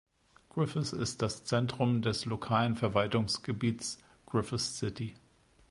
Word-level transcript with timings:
Griffith 0.49 0.93
ist 0.93 1.21
das 1.21 1.43
Zentrum 1.43 2.01
des 2.01 2.25
lokalen 2.25 2.75
Verwaltungsgebiets 2.75 3.99
Griffith 4.25 4.59
City. 4.75 5.13